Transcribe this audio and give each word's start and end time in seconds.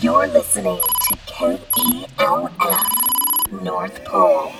You're 0.00 0.26
listening 0.28 0.80
to 0.80 1.16
KELF 1.26 2.52
North 3.62 4.04
Pole. 4.06 4.52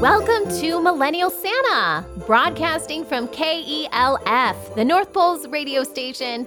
Welcome 0.00 0.50
to 0.58 0.82
Millennial 0.82 1.30
Santa, 1.30 2.04
broadcasting 2.26 3.04
from 3.04 3.28
KELF, 3.28 4.74
the 4.74 4.84
North 4.84 5.12
Pole's 5.12 5.46
radio 5.46 5.84
station. 5.84 6.44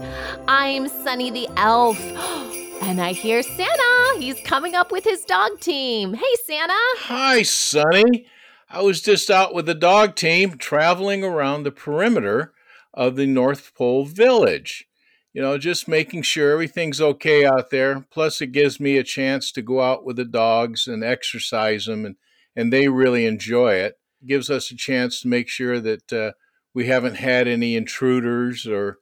I'm 0.50 0.89
Sunny 0.89 1.32
the 1.32 1.47
Elf. 1.55 1.97
And 2.82 3.00
I 3.00 3.13
hear 3.13 3.41
Santa. 3.41 4.20
He's 4.20 4.39
coming 4.41 4.75
up 4.75 4.91
with 4.91 5.05
his 5.05 5.23
dog 5.23 5.61
team. 5.61 6.13
Hey, 6.13 6.36
Santa. 6.45 6.73
Hi, 6.97 7.41
Sunny. 7.43 8.25
I 8.70 8.82
was 8.82 9.02
just 9.02 9.32
out 9.32 9.54
with 9.54 9.68
the 9.68 9.73
dog 9.73 10.16
team 10.16 10.57
traveling 10.57 11.23
around 11.23 11.63
the 11.63 11.71
perimeter 11.71 12.54
of 12.96 13.16
the 13.16 13.27
North 13.27 13.75
Pole 13.75 14.05
Village. 14.05 14.88
You 15.33 15.42
know, 15.42 15.57
just 15.57 15.88
making 15.88 16.21
sure 16.21 16.51
everything's 16.51 17.02
okay 17.02 17.46
out 17.46 17.69
there. 17.69 18.06
Plus, 18.10 18.42
it 18.42 18.54
gives 18.54 18.79
me 18.79 18.97
a 18.97 19.04
chance 19.04 19.52
to 19.52 19.61
go 19.61 19.82
out 19.82 20.06
with 20.06 20.15
the 20.15 20.25
dogs 20.25 20.88
and 20.88 21.04
exercise 21.04 21.86
them, 21.86 22.05
and, 22.05 22.16
and 22.55 22.71
they 22.71 22.88
really 22.88 23.25
enjoy 23.25 23.74
it. 23.74 24.00
it 24.21 24.28
gives 24.28 24.50
us 24.50 24.71
a 24.71 24.78
chance 24.78 25.21
to 25.21 25.28
make 25.28 25.50
sure 25.50 25.82
that 25.82 26.14
uh, 26.14 26.32
we 26.74 26.86
haven't 26.86 27.16
had 27.16 27.50
any 27.50 27.75
intruders 27.75 28.66
or 28.66 29.00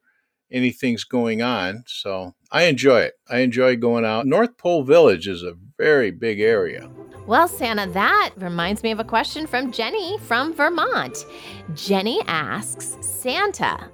anything's 0.51 1.03
going 1.03 1.43
on. 1.43 1.83
So 1.85 2.33
I 2.51 2.63
enjoy 2.63 3.01
it. 3.01 3.13
I 3.29 3.39
enjoy 3.39 3.75
going 3.75 4.05
out. 4.05 4.25
North 4.25 4.57
Pole 4.57 4.83
Village 4.83 5.27
is 5.27 5.43
a 5.43 5.57
very 5.77 6.09
big 6.09 6.39
area. 6.39 6.89
Well, 7.25 7.47
Santa, 7.47 7.89
that 7.93 8.31
reminds 8.35 8.83
me 8.83 8.91
of 8.91 8.99
a 8.99 9.05
question 9.05 9.47
from 9.47 9.71
Jenny 9.71 10.17
from 10.17 10.53
Vermont. 10.53 11.25
Jenny 11.73 12.21
asks 12.27 12.97
Santa, 12.99 13.89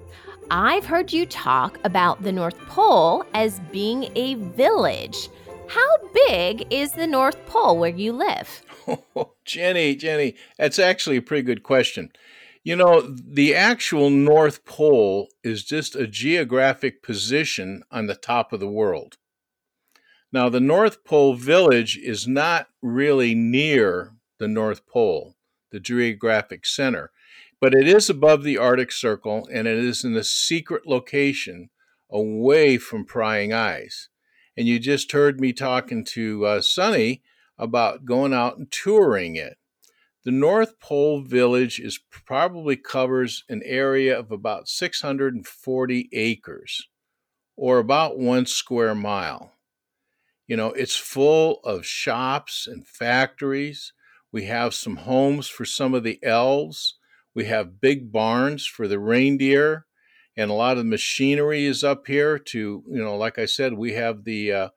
I've 0.50 0.84
heard 0.86 1.14
you 1.14 1.28
talk 1.28 1.78
about 1.84 2.24
the 2.24 2.32
North 2.32 2.58
Pole 2.62 3.24
as 3.36 3.60
being 3.72 4.10
a 4.16 4.34
village. 4.34 5.30
How 5.68 5.98
big 6.28 6.74
is 6.74 6.94
the 6.94 7.06
North 7.06 7.38
Pole 7.46 7.78
where 7.78 7.92
you 7.92 8.14
live? 8.14 8.64
Oh, 8.88 9.34
Jenny, 9.46 9.96
Jenny, 9.96 10.36
that's 10.58 10.80
actually 10.80 11.18
a 11.18 11.22
pretty 11.22 11.44
good 11.44 11.62
question. 11.62 12.12
You 12.64 12.76
know, 12.76 13.02
the 13.02 13.54
actual 13.54 14.10
North 14.10 14.66
Pole 14.66 15.30
is 15.44 15.64
just 15.64 15.96
a 15.96 16.08
geographic 16.08 17.04
position 17.04 17.84
on 17.92 18.08
the 18.08 18.16
top 18.16 18.52
of 18.54 18.60
the 18.60 18.68
world. 18.68 19.19
Now, 20.32 20.48
the 20.48 20.60
North 20.60 21.04
Pole 21.04 21.34
Village 21.34 21.98
is 21.98 22.28
not 22.28 22.68
really 22.84 23.34
near 23.34 24.14
the 24.38 24.48
North 24.48 24.86
Pole, 24.86 25.36
the 25.72 25.80
geographic 25.80 26.68
center, 26.68 27.12
but 27.60 27.74
it 27.74 27.88
is 27.88 28.12
above 28.12 28.44
the 28.44 28.58
Arctic 28.58 28.92
Circle 28.92 29.48
and 29.52 29.68
it 29.68 29.78
is 29.78 30.04
in 30.04 30.16
a 30.16 30.24
secret 30.24 30.86
location 30.86 31.72
away 32.12 32.78
from 32.78 33.06
prying 33.06 33.54
eyes. 33.54 34.10
And 34.56 34.68
you 34.68 34.78
just 34.78 35.12
heard 35.14 35.42
me 35.42 35.52
talking 35.52 36.06
to 36.06 36.46
uh, 36.46 36.62
Sunny 36.62 37.24
about 37.58 38.06
going 38.06 38.34
out 38.34 38.58
and 38.58 38.72
touring 38.72 39.36
it. 39.36 39.58
The 40.26 40.32
North 40.32 40.80
Pole 40.80 41.22
Village 41.22 41.80
is 41.80 42.00
probably 42.12 42.76
covers 42.76 43.46
an 43.50 43.64
area 43.66 44.18
of 44.18 44.32
about 44.32 44.68
640 44.68 46.10
acres 46.14 46.88
or 47.56 47.80
about 47.80 48.20
one 48.20 48.46
square 48.46 48.94
mile. 48.94 49.54
You 50.50 50.58
know, 50.58 50.70
it's 50.70 50.96
full 50.96 51.60
of 51.64 51.86
shops 51.86 52.66
and 52.66 52.88
factories. 52.88 53.94
We 54.32 54.46
have 54.46 54.74
some 54.74 54.96
homes 54.96 55.48
for 55.48 55.64
some 55.64 55.94
of 55.94 56.04
the 56.04 56.18
elves. 56.24 56.98
We 57.36 57.46
have 57.46 57.80
big 57.80 58.12
barns 58.12 58.66
for 58.66 58.88
the 58.88 58.98
reindeer, 58.98 59.86
and 60.36 60.50
a 60.50 60.56
lot 60.56 60.80
of 60.80 60.88
machinery 60.88 61.66
is 61.66 61.84
up 61.84 62.08
here 62.08 62.40
to, 62.40 62.84
you 62.88 63.04
know, 63.04 63.16
like 63.16 63.38
I 63.38 63.46
said, 63.46 63.74
we 63.74 63.94
have 63.94 64.24
the 64.24 64.52
uh, 64.52 64.70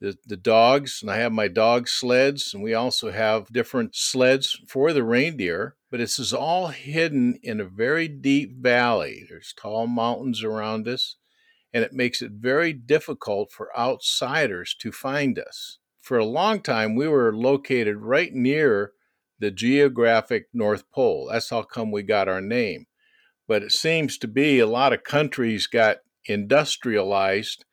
the, 0.00 0.16
the 0.26 0.38
dogs, 0.38 1.00
and 1.02 1.10
I 1.10 1.18
have 1.18 1.32
my 1.32 1.48
dog 1.48 1.86
sleds, 1.86 2.54
and 2.54 2.62
we 2.62 2.72
also 2.72 3.10
have 3.10 3.52
different 3.52 3.94
sleds 3.94 4.58
for 4.66 4.94
the 4.94 5.04
reindeer. 5.04 5.76
But 5.90 5.98
this 5.98 6.18
is 6.18 6.32
all 6.32 6.68
hidden 6.68 7.38
in 7.42 7.60
a 7.60 7.64
very 7.64 8.08
deep 8.08 8.56
valley. 8.56 9.26
There's 9.28 9.52
tall 9.54 9.86
mountains 9.86 10.42
around 10.42 10.88
us, 10.88 11.16
and 11.74 11.82
it 11.82 11.92
makes 11.92 12.22
it 12.22 12.30
very 12.30 12.72
difficult 12.72 13.50
for 13.50 13.76
outsiders 13.76 14.76
to 14.78 14.92
find 14.92 15.40
us. 15.40 15.78
For 16.00 16.16
a 16.16 16.24
long 16.24 16.60
time, 16.60 16.94
we 16.94 17.08
were 17.08 17.34
located 17.34 17.96
right 17.96 18.32
near 18.32 18.92
the 19.40 19.50
geographic 19.50 20.46
North 20.54 20.88
Pole. 20.92 21.28
That's 21.32 21.50
how 21.50 21.64
come 21.64 21.90
we 21.90 22.04
got 22.04 22.28
our 22.28 22.40
name. 22.40 22.86
But 23.48 23.64
it 23.64 23.72
seems 23.72 24.16
to 24.18 24.28
be 24.28 24.60
a 24.60 24.68
lot 24.68 24.92
of 24.92 25.02
countries 25.02 25.66
got 25.66 25.98
industrialized 26.26 27.64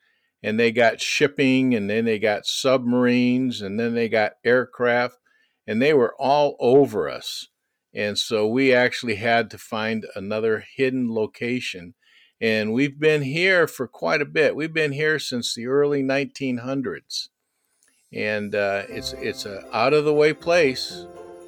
and 0.42 0.60
they 0.60 0.72
got 0.72 1.00
shipping 1.00 1.76
and 1.76 1.88
then 1.88 2.06
they 2.06 2.18
got 2.18 2.48
submarines 2.48 3.62
and 3.62 3.80
then 3.80 3.94
they 3.94 4.10
got 4.10 4.34
aircraft 4.44 5.18
and 5.68 5.80
they 5.80 5.94
were 5.94 6.16
all 6.18 6.56
over 6.60 7.08
us. 7.08 7.50
And 7.94 8.18
so 8.18 8.48
we 8.48 8.74
actually 8.74 9.16
had 9.16 9.52
to 9.52 9.60
find 9.60 10.08
another 10.16 10.66
hidden 10.76 11.14
location 11.14 11.94
and 12.42 12.74
we've 12.74 13.00
been 13.00 13.22
here 13.22 13.68
for 13.68 13.88
quite 13.88 14.22
a 14.22 14.26
bit. 14.26 14.56
We've 14.56 14.74
been 14.74 14.92
here 14.92 15.20
since 15.20 15.54
the 15.54 15.68
early 15.68 16.02
1900s, 16.02 17.30
and 18.12 18.56
uh, 18.56 18.84
it's 18.90 19.14
it's 19.14 19.46
a 19.46 19.64
out 19.76 19.94
of 19.94 20.06
the 20.06 20.14
way 20.14 20.34
place. 20.34 21.06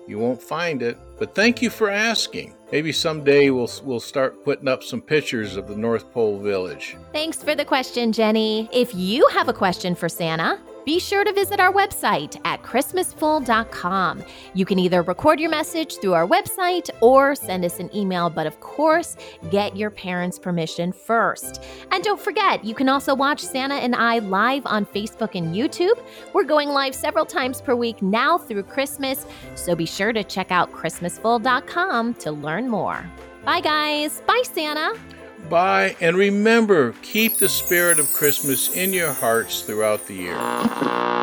You 0.07 0.19
won't 0.19 0.43
find 0.43 0.81
it, 0.81 0.97
but 1.17 1.33
thank 1.33 1.61
you 1.61 1.69
for 1.69 1.89
asking. 1.89 2.53
Maybe 2.71 2.91
someday 2.91 3.49
we'll 3.49 3.71
we'll 3.83 3.99
start 3.99 4.43
putting 4.43 4.67
up 4.67 4.83
some 4.83 5.01
pictures 5.01 5.55
of 5.55 5.67
the 5.67 5.77
North 5.77 6.11
Pole 6.11 6.39
Village. 6.39 6.97
Thanks 7.11 7.41
for 7.41 7.55
the 7.55 7.65
question, 7.65 8.11
Jenny. 8.11 8.69
If 8.71 8.93
you 8.93 9.27
have 9.29 9.49
a 9.49 9.53
question 9.53 9.95
for 9.95 10.09
Santa, 10.09 10.59
be 10.85 10.99
sure 10.99 11.23
to 11.23 11.33
visit 11.33 11.59
our 11.59 11.71
website 11.71 12.39
at 12.45 12.61
christmasfull.com. 12.61 14.23
You 14.53 14.65
can 14.65 14.79
either 14.79 15.01
record 15.01 15.39
your 15.39 15.49
message 15.49 15.97
through 15.97 16.13
our 16.13 16.27
website 16.27 16.89
or 17.01 17.35
send 17.35 17.65
us 17.65 17.79
an 17.79 17.95
email, 17.95 18.29
but 18.29 18.47
of 18.47 18.59
course, 18.59 19.15
get 19.49 19.75
your 19.75 19.89
parents' 19.89 20.39
permission 20.39 20.91
first. 20.91 21.63
And 21.91 22.03
don't 22.03 22.19
forget, 22.19 22.63
you 22.63 22.75
can 22.75 22.89
also 22.89 23.15
watch 23.15 23.39
Santa 23.39 23.75
and 23.75 23.95
I 23.95 24.19
live 24.19 24.63
on 24.65 24.85
Facebook 24.85 25.35
and 25.35 25.55
YouTube. 25.55 25.99
We're 26.33 26.43
going 26.43 26.69
live 26.69 26.95
several 26.95 27.25
times 27.25 27.61
per 27.61 27.75
week 27.75 28.01
now 28.01 28.37
through 28.37 28.63
Christmas, 28.63 29.25
so 29.55 29.75
be 29.75 29.85
sure 29.85 30.13
to 30.13 30.23
check 30.23 30.51
out 30.51 30.71
christmasfull.com 30.71 32.13
to 32.15 32.31
learn 32.31 32.67
more. 32.67 33.09
Bye, 33.45 33.61
guys. 33.61 34.21
Bye, 34.21 34.43
Santa. 34.45 34.97
Bye, 35.49 35.95
and 35.99 36.15
remember, 36.17 36.93
keep 37.01 37.37
the 37.37 37.49
spirit 37.49 37.99
of 37.99 38.11
Christmas 38.13 38.75
in 38.75 38.93
your 38.93 39.11
hearts 39.11 39.61
throughout 39.61 40.07
the 40.07 40.15
year. 40.15 41.22